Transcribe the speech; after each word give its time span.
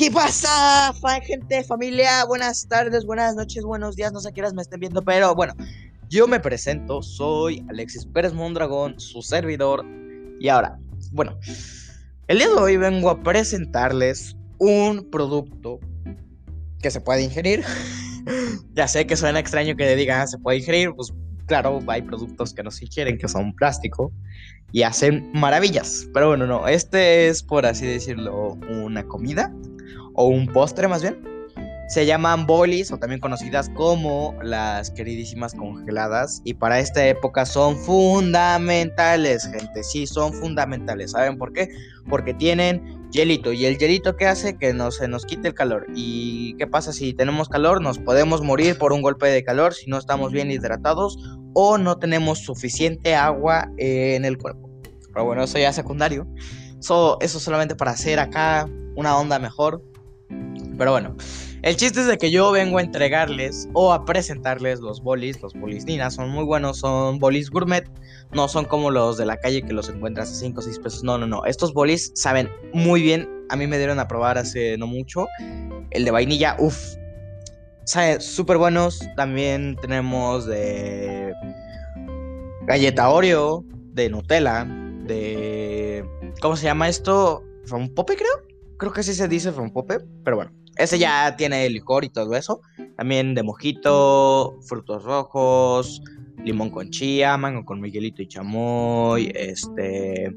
¿Qué 0.00 0.10
pasa, 0.10 0.94
gente, 1.26 1.62
familia? 1.62 2.24
Buenas 2.24 2.66
tardes, 2.66 3.04
buenas 3.04 3.34
noches, 3.34 3.64
buenos 3.64 3.96
días, 3.96 4.14
no 4.14 4.20
sé 4.20 4.32
qué 4.32 4.42
me 4.54 4.62
estén 4.62 4.80
viendo, 4.80 5.02
pero 5.02 5.34
bueno, 5.34 5.52
yo 6.08 6.26
me 6.26 6.40
presento, 6.40 7.02
soy 7.02 7.62
Alexis 7.68 8.06
Pérez 8.06 8.32
Mondragón, 8.32 8.98
su 8.98 9.20
servidor. 9.20 9.84
Y 10.40 10.48
ahora, 10.48 10.78
bueno, 11.12 11.38
el 12.28 12.38
día 12.38 12.48
de 12.48 12.54
hoy 12.54 12.78
vengo 12.78 13.10
a 13.10 13.22
presentarles 13.22 14.38
un 14.58 15.10
producto 15.10 15.80
que 16.80 16.90
se 16.90 17.02
puede 17.02 17.22
ingerir. 17.22 17.62
ya 18.72 18.88
sé 18.88 19.06
que 19.06 19.18
suena 19.18 19.38
extraño 19.38 19.76
que 19.76 19.96
digan 19.96 20.26
se 20.26 20.38
puede 20.38 20.60
ingerir, 20.60 20.94
pues 20.94 21.12
claro, 21.44 21.78
hay 21.88 22.00
productos 22.00 22.54
que 22.54 22.62
no 22.62 22.70
se 22.70 22.86
ingieren, 22.86 23.18
que 23.18 23.28
son 23.28 23.52
plástico 23.52 24.10
y 24.72 24.80
hacen 24.80 25.30
maravillas. 25.34 26.08
Pero 26.14 26.28
bueno, 26.28 26.46
no, 26.46 26.68
este 26.68 27.28
es 27.28 27.42
por 27.42 27.66
así 27.66 27.84
decirlo 27.86 28.54
una 28.70 29.06
comida 29.06 29.52
o 30.14 30.26
un 30.26 30.46
postre 30.46 30.88
más 30.88 31.02
bien. 31.02 31.22
Se 31.88 32.06
llaman 32.06 32.46
bolis 32.46 32.92
o 32.92 32.98
también 32.98 33.20
conocidas 33.20 33.68
como 33.70 34.36
las 34.44 34.92
queridísimas 34.92 35.54
congeladas 35.54 36.40
y 36.44 36.54
para 36.54 36.78
esta 36.78 37.04
época 37.04 37.44
son 37.44 37.76
fundamentales, 37.76 39.44
gente, 39.46 39.82
sí, 39.82 40.06
son 40.06 40.32
fundamentales. 40.32 41.10
¿Saben 41.10 41.36
por 41.36 41.52
qué? 41.52 41.68
Porque 42.08 42.32
tienen 42.32 43.00
hielito 43.10 43.52
y 43.52 43.64
el 43.64 43.76
hielito 43.76 44.16
que 44.16 44.26
hace 44.26 44.56
que 44.56 44.72
no 44.72 44.92
se 44.92 45.08
nos 45.08 45.26
quite 45.26 45.48
el 45.48 45.54
calor. 45.54 45.86
¿Y 45.94 46.54
qué 46.58 46.68
pasa 46.68 46.92
si 46.92 47.12
tenemos 47.12 47.48
calor? 47.48 47.82
Nos 47.82 47.98
podemos 47.98 48.40
morir 48.40 48.78
por 48.78 48.92
un 48.92 49.02
golpe 49.02 49.26
de 49.26 49.42
calor 49.42 49.74
si 49.74 49.90
no 49.90 49.98
estamos 49.98 50.30
bien 50.30 50.52
hidratados 50.52 51.18
o 51.54 51.76
no 51.76 51.98
tenemos 51.98 52.38
suficiente 52.38 53.16
agua 53.16 53.68
en 53.78 54.24
el 54.24 54.38
cuerpo. 54.38 54.70
Pero 55.12 55.24
bueno, 55.24 55.42
eso 55.42 55.58
ya 55.58 55.70
es 55.70 55.76
secundario. 55.76 56.26
eso 56.78 57.18
solamente 57.40 57.74
para 57.74 57.90
hacer 57.90 58.20
acá 58.20 58.68
una 58.94 59.16
onda 59.18 59.38
mejor. 59.38 59.82
Pero 60.80 60.92
bueno, 60.92 61.14
el 61.60 61.76
chiste 61.76 62.00
es 62.00 62.06
de 62.06 62.16
que 62.16 62.30
yo 62.30 62.52
vengo 62.52 62.78
a 62.78 62.80
entregarles 62.80 63.68
o 63.74 63.92
a 63.92 64.06
presentarles 64.06 64.80
los 64.80 65.02
bolis. 65.02 65.42
Los 65.42 65.52
bolis 65.52 65.84
Nina 65.84 66.10
son 66.10 66.30
muy 66.30 66.42
buenos, 66.42 66.78
son 66.78 67.18
bolis 67.18 67.50
gourmet. 67.50 67.86
No 68.32 68.48
son 68.48 68.64
como 68.64 68.90
los 68.90 69.18
de 69.18 69.26
la 69.26 69.36
calle 69.36 69.60
que 69.60 69.74
los 69.74 69.90
encuentras 69.90 70.30
a 70.30 70.34
5 70.34 70.58
o 70.58 70.62
6 70.62 70.78
pesos. 70.78 71.04
No, 71.04 71.18
no, 71.18 71.26
no. 71.26 71.44
Estos 71.44 71.74
bolis 71.74 72.12
saben 72.14 72.48
muy 72.72 73.02
bien. 73.02 73.28
A 73.50 73.56
mí 73.56 73.66
me 73.66 73.76
dieron 73.76 73.98
a 73.98 74.08
probar 74.08 74.38
hace 74.38 74.78
no 74.78 74.86
mucho. 74.86 75.26
El 75.90 76.06
de 76.06 76.10
vainilla, 76.12 76.56
uff. 76.58 76.96
Saben 77.84 78.18
súper 78.22 78.56
buenos. 78.56 79.00
También 79.16 79.76
tenemos 79.82 80.46
de 80.46 81.30
galleta 82.62 83.10
Oreo, 83.10 83.66
de 83.92 84.08
Nutella, 84.08 84.64
de... 85.04 86.06
¿Cómo 86.40 86.56
se 86.56 86.64
llama 86.64 86.88
esto? 86.88 87.44
¿Pope 87.94 88.16
creo? 88.16 88.48
Creo 88.78 88.94
que 88.94 89.02
sí 89.02 89.12
se 89.12 89.28
dice 89.28 89.52
Pope, 89.52 89.98
pero 90.24 90.36
bueno. 90.36 90.59
Ese 90.80 90.98
ya 90.98 91.36
tiene 91.36 91.68
licor 91.68 92.04
y 92.04 92.08
todo 92.08 92.34
eso. 92.34 92.60
También 92.96 93.34
de 93.34 93.42
mojito, 93.42 94.58
frutos 94.62 95.04
rojos, 95.04 96.02
limón 96.44 96.70
con 96.70 96.90
chía, 96.90 97.36
mango 97.36 97.64
con 97.64 97.80
miguelito 97.80 98.22
y 98.22 98.28
chamoy, 98.28 99.30
este, 99.34 100.34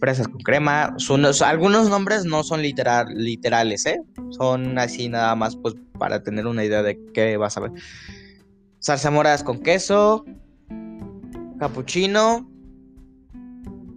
fresas 0.00 0.28
con 0.28 0.40
crema. 0.40 0.96
algunos 1.44 1.90
nombres 1.90 2.24
no 2.24 2.42
son 2.42 2.62
literal, 2.62 3.06
literales, 3.14 3.84
¿eh? 3.86 4.00
Son 4.30 4.78
así 4.78 5.08
nada 5.08 5.34
más 5.34 5.56
pues 5.56 5.74
para 5.98 6.22
tener 6.22 6.46
una 6.46 6.64
idea 6.64 6.82
de 6.82 6.98
qué 7.12 7.36
vas 7.36 7.56
a 7.56 7.60
ver. 7.60 7.72
Zarzamoras 8.82 9.44
con 9.44 9.60
queso, 9.60 10.24
capuchino 11.58 12.50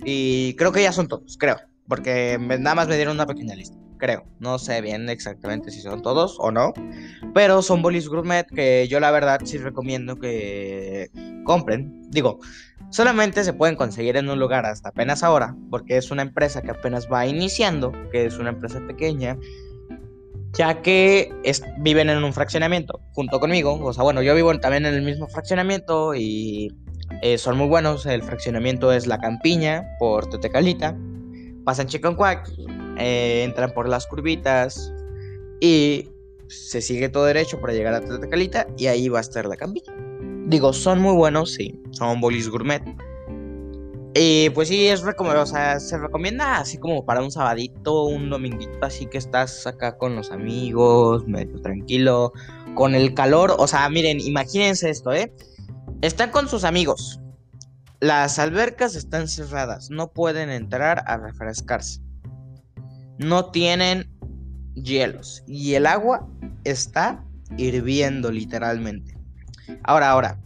y 0.04 0.54
creo 0.56 0.72
que 0.72 0.84
ya 0.84 0.92
son 0.92 1.08
todos, 1.08 1.38
creo, 1.38 1.58
porque 1.88 2.38
nada 2.40 2.76
más 2.76 2.88
me 2.88 2.96
dieron 2.96 3.16
una 3.16 3.26
pequeña 3.26 3.56
lista 3.56 3.85
creo. 4.06 4.24
No 4.40 4.60
sé 4.60 4.82
bien 4.82 5.10
exactamente 5.10 5.72
si 5.72 5.82
son 5.82 6.04
todos 6.04 6.38
o 6.40 6.52
no. 6.52 6.74
Pero 7.34 7.62
son 7.64 7.82
bolis 7.82 8.08
gourmet 8.08 8.46
que 8.46 8.88
yo 8.88 9.00
la 9.00 9.10
verdad 9.10 9.42
sí 9.44 9.58
recomiendo 9.58 10.18
que 10.18 11.10
compren. 11.44 12.04
Digo, 12.12 12.40
solamente 12.92 13.44
se 13.44 13.54
pueden 13.54 13.76
conseguir 13.76 14.16
en 14.18 14.30
un 14.30 14.40
lugar 14.40 14.66
hasta 14.66 14.90
apenas 14.90 15.24
ahora, 15.24 15.56
porque 15.72 15.98
es 15.98 16.12
una 16.12 16.22
empresa 16.22 16.62
que 16.62 16.72
apenas 16.72 17.08
va 17.12 17.26
iniciando, 17.26 17.92
que 18.12 18.26
es 18.26 18.38
una 18.38 18.50
empresa 18.50 18.80
pequeña, 18.86 19.38
ya 20.54 20.82
que 20.84 21.34
viven 21.80 22.10
en 22.10 22.24
un 22.24 22.32
fraccionamiento 22.32 23.02
junto 23.14 23.40
conmigo. 23.40 23.80
O 23.82 23.92
sea, 23.92 24.04
bueno, 24.04 24.22
yo 24.22 24.36
vivo 24.36 24.56
también 24.60 24.86
en 24.86 24.94
el 24.94 25.02
mismo 25.02 25.28
fraccionamiento 25.28 26.14
y 26.14 26.72
eh, 27.24 27.40
son 27.40 27.58
muy 27.58 27.68
buenos. 27.68 28.06
El 28.06 28.22
fraccionamiento 28.22 28.92
es 28.92 29.08
La 29.08 29.18
Campiña 29.18 29.84
por 29.98 30.30
Tetecalita. 30.30 30.96
Pasan 31.66 31.88
Chiconcuac, 31.88 32.48
eh, 32.98 33.44
entran 33.44 33.72
por 33.74 33.88
las 33.88 34.08
curvitas 34.08 34.94
y 35.60 36.10
se 36.48 36.82
sigue 36.82 37.10
todo 37.10 37.26
derecho 37.26 37.60
para 37.60 37.74
llegar 37.74 37.94
a 37.94 38.02
Tetecalita 38.02 38.68
y 38.78 38.88
ahí 38.88 39.10
va 39.10 39.20
a 39.20 39.22
estar 39.22 39.46
la 39.46 39.56
campilla. 39.56 39.94
Digo, 40.48 40.74
son 40.74 41.00
muy 41.00 41.14
buenos, 41.14 41.54
sí, 41.54 41.80
son 41.92 42.22
bolis 42.22 42.50
gourmet. 42.50 42.84
Y 44.14 44.50
pues 44.52 44.70
sí, 44.70 44.88
es 44.88 45.04
o 45.04 45.46
sea, 45.46 45.80
se 45.80 45.98
recomienda 45.98 46.60
así 46.60 46.78
como 46.78 47.04
para 47.06 47.22
un 47.22 47.32
sabadito, 47.32 48.06
un 48.06 48.30
dominguito, 48.30 48.78
así 48.82 49.08
que 49.08 49.18
estás 49.18 49.68
acá 49.68 49.98
con 49.98 50.16
los 50.16 50.32
amigos, 50.32 51.28
medio 51.28 51.60
tranquilo, 51.62 52.32
con 52.76 52.96
el 52.96 53.14
calor. 53.14 53.56
O 53.58 53.68
sea, 53.68 53.90
miren, 53.90 54.22
imagínense 54.22 54.90
esto, 54.90 55.12
¿eh? 55.12 55.34
Están 56.02 56.32
con 56.32 56.48
sus 56.48 56.64
amigos. 56.64 57.20
Las 58.00 58.40
albercas 58.40 58.96
están 58.96 59.28
cerradas, 59.28 59.90
no 59.90 60.14
pueden 60.14 60.50
entrar 60.50 61.04
a 61.08 61.18
refrescarse 61.18 62.05
no 63.18 63.52
tienen 63.52 64.10
hielos 64.74 65.44
y 65.48 65.74
el 65.74 65.86
agua 65.86 66.28
está 66.64 67.24
hirviendo 67.58 68.32
literalmente. 68.32 69.18
Ahora, 69.84 70.12
ahora, 70.12 70.40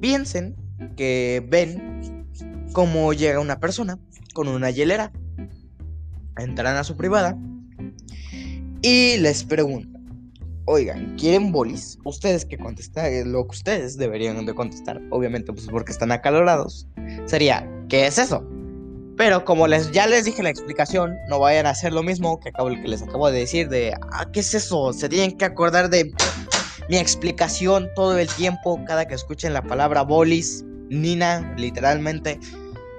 piensen 0.00 0.54
que 0.96 1.44
ven 1.48 2.26
cómo 2.72 3.12
llega 3.12 3.40
una 3.40 3.60
persona 3.60 3.98
con 4.34 4.48
una 4.48 4.70
hielera, 4.70 5.12
entran 6.38 6.76
a 6.76 6.84
su 6.84 6.96
privada 6.96 7.38
y 8.82 9.16
les 9.18 9.44
preguntan, 9.44 9.94
oigan, 10.66 11.16
¿quieren 11.16 11.52
bolis? 11.52 11.98
Ustedes 12.04 12.44
que 12.44 12.58
contestan, 12.58 13.32
lo 13.32 13.44
que 13.44 13.56
ustedes 13.56 13.96
deberían 13.96 14.44
de 14.44 14.54
contestar, 14.54 15.00
obviamente 15.10 15.52
pues 15.52 15.66
porque 15.68 15.92
están 15.92 16.12
acalorados, 16.12 16.86
sería, 17.26 17.68
¿qué 17.88 18.06
es 18.06 18.18
eso? 18.18 18.44
Pero 19.16 19.44
como 19.44 19.66
les, 19.66 19.92
ya 19.92 20.06
les 20.06 20.24
dije 20.24 20.42
la 20.42 20.50
explicación, 20.50 21.16
no 21.28 21.38
vayan 21.38 21.66
a 21.66 21.70
hacer 21.70 21.92
lo 21.92 22.02
mismo 22.02 22.40
que, 22.40 22.48
acabo, 22.48 22.70
que 22.70 22.88
les 22.88 23.02
acabo 23.02 23.30
de 23.30 23.38
decir 23.38 23.68
de, 23.68 23.94
ah, 24.12 24.26
¿qué 24.32 24.40
es 24.40 24.54
eso? 24.54 24.92
Se 24.92 25.08
tienen 25.08 25.36
que 25.36 25.44
acordar 25.44 25.88
de 25.88 26.12
mi 26.88 26.96
explicación 26.96 27.88
todo 27.94 28.18
el 28.18 28.28
tiempo, 28.28 28.80
cada 28.86 29.06
que 29.06 29.14
escuchen 29.14 29.52
la 29.52 29.62
palabra 29.62 30.02
bolis, 30.02 30.64
Nina, 30.90 31.54
literalmente. 31.56 32.40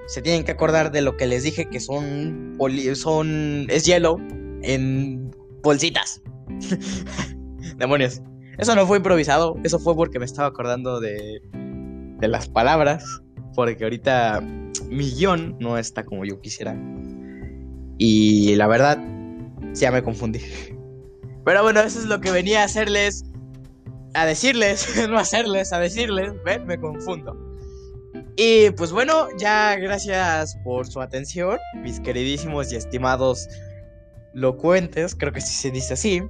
Se 0.06 0.22
tienen 0.22 0.44
que 0.44 0.52
acordar 0.52 0.92
de 0.92 1.02
lo 1.02 1.16
que 1.16 1.26
les 1.26 1.42
dije 1.42 1.68
que 1.68 1.80
son, 1.80 2.56
son 2.94 3.66
es 3.68 3.84
hielo 3.84 4.18
en 4.62 5.30
bolsitas. 5.62 6.22
Demonios. 7.76 8.22
Eso 8.58 8.74
no 8.74 8.86
fue 8.86 8.98
improvisado, 8.98 9.56
eso 9.64 9.78
fue 9.78 9.94
porque 9.94 10.18
me 10.18 10.24
estaba 10.24 10.48
acordando 10.48 10.98
de, 10.98 11.42
de 11.52 12.28
las 12.28 12.48
palabras, 12.48 13.04
porque 13.56 13.84
ahorita 13.84 14.42
mi 14.88 15.10
guion 15.10 15.56
no 15.58 15.78
está 15.78 16.04
como 16.04 16.24
yo 16.24 16.40
quisiera. 16.40 16.76
Y 17.98 18.54
la 18.54 18.68
verdad, 18.68 18.98
ya 19.72 19.90
me 19.90 20.02
confundí. 20.02 20.40
Pero 21.44 21.62
bueno, 21.62 21.80
eso 21.80 21.98
es 21.98 22.04
lo 22.04 22.20
que 22.20 22.30
venía 22.30 22.62
a 22.62 22.64
hacerles, 22.64 23.24
a 24.14 24.26
decirles, 24.26 24.86
no 25.08 25.18
hacerles, 25.18 25.72
a 25.72 25.80
decirles, 25.80 26.34
ven, 26.44 26.66
me 26.66 26.78
confundo. 26.78 27.34
Y 28.36 28.70
pues 28.70 28.92
bueno, 28.92 29.28
ya 29.38 29.76
gracias 29.76 30.58
por 30.62 30.86
su 30.86 31.00
atención, 31.00 31.58
mis 31.82 31.98
queridísimos 32.00 32.70
y 32.72 32.76
estimados 32.76 33.48
locuentes, 34.34 35.14
creo 35.14 35.32
que 35.32 35.40
sí 35.40 35.54
se 35.54 35.70
dice 35.70 35.94
así. 35.94 36.22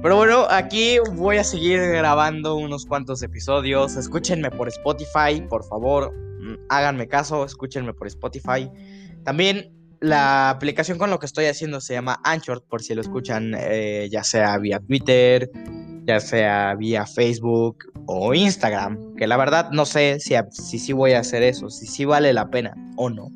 Pero 0.00 0.14
bueno, 0.14 0.46
aquí 0.48 0.98
voy 1.14 1.38
a 1.38 1.44
seguir 1.44 1.80
grabando 1.80 2.54
unos 2.54 2.86
cuantos 2.86 3.20
episodios. 3.24 3.96
Escúchenme 3.96 4.48
por 4.52 4.68
Spotify, 4.68 5.40
por 5.48 5.64
favor 5.64 6.27
háganme 6.68 7.08
caso, 7.08 7.44
escúchenme 7.44 7.94
por 7.94 8.06
Spotify. 8.06 8.70
También 9.24 9.72
la 10.00 10.50
aplicación 10.50 10.98
con 10.98 11.10
lo 11.10 11.18
que 11.18 11.26
estoy 11.26 11.46
haciendo 11.46 11.80
se 11.80 11.94
llama 11.94 12.20
Anchor, 12.24 12.64
por 12.68 12.82
si 12.82 12.94
lo 12.94 13.00
escuchan 13.00 13.54
eh, 13.56 14.08
ya 14.10 14.22
sea 14.22 14.56
vía 14.58 14.80
Twitter, 14.80 15.50
ya 16.04 16.20
sea 16.20 16.74
vía 16.74 17.04
Facebook 17.06 17.84
o 18.06 18.32
Instagram, 18.32 19.14
que 19.16 19.26
la 19.26 19.36
verdad 19.36 19.70
no 19.72 19.84
sé 19.84 20.18
si, 20.20 20.34
si 20.50 20.78
sí 20.78 20.92
voy 20.92 21.12
a 21.12 21.20
hacer 21.20 21.42
eso, 21.42 21.68
si 21.68 21.86
sí 21.86 22.04
vale 22.04 22.32
la 22.32 22.50
pena 22.50 22.74
o 22.96 23.10
no. 23.10 23.30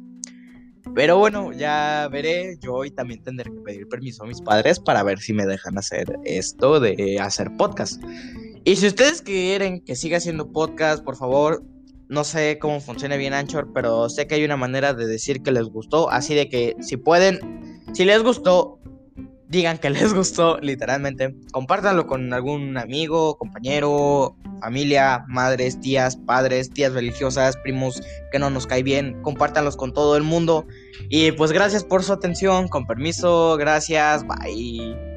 Pero 0.94 1.16
bueno, 1.16 1.52
ya 1.52 2.08
veré. 2.10 2.58
Yo 2.60 2.74
hoy 2.74 2.90
también 2.90 3.22
tendré 3.22 3.50
que 3.50 3.60
pedir 3.60 3.88
permiso 3.88 4.24
a 4.24 4.26
mis 4.26 4.42
padres 4.42 4.78
para 4.78 5.02
ver 5.02 5.20
si 5.20 5.32
me 5.32 5.46
dejan 5.46 5.78
hacer 5.78 6.18
esto 6.24 6.80
de 6.80 7.18
hacer 7.18 7.50
podcast. 7.56 8.02
Y 8.64 8.76
si 8.76 8.88
ustedes 8.88 9.22
quieren 9.22 9.80
que 9.80 9.96
siga 9.96 10.18
haciendo 10.18 10.52
podcast, 10.52 11.02
por 11.02 11.16
favor, 11.16 11.62
no 12.12 12.24
sé 12.24 12.58
cómo 12.58 12.78
funciona 12.80 13.16
bien 13.16 13.32
Anchor, 13.32 13.72
pero 13.72 14.10
sé 14.10 14.26
que 14.26 14.34
hay 14.34 14.44
una 14.44 14.58
manera 14.58 14.92
de 14.92 15.06
decir 15.06 15.42
que 15.42 15.50
les 15.50 15.64
gustó. 15.64 16.10
Así 16.10 16.34
de 16.34 16.48
que 16.48 16.76
si 16.80 16.98
pueden, 16.98 17.40
si 17.94 18.04
les 18.04 18.22
gustó, 18.22 18.78
digan 19.48 19.78
que 19.78 19.88
les 19.98 20.12
gustó, 20.12 20.58
literalmente. 20.58 21.34
Compártanlo 21.52 22.06
con 22.06 22.32
algún 22.34 22.76
amigo, 22.76 23.38
compañero, 23.38 24.36
familia, 24.60 25.24
madres, 25.26 25.80
tías, 25.80 26.16
padres, 26.16 26.70
tías 26.70 26.92
religiosas, 26.92 27.56
primos 27.56 28.02
que 28.30 28.38
no 28.38 28.50
nos 28.50 28.66
cae 28.66 28.82
bien. 28.82 29.20
Compártanlos 29.22 29.76
con 29.76 29.94
todo 29.94 30.16
el 30.18 30.22
mundo. 30.22 30.66
Y 31.08 31.32
pues 31.32 31.50
gracias 31.50 31.82
por 31.82 32.02
su 32.02 32.12
atención. 32.12 32.68
Con 32.68 32.86
permiso, 32.86 33.56
gracias. 33.56 34.22
Bye. 34.26 35.11